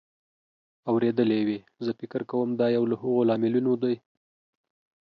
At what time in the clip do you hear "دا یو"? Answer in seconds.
2.59-2.83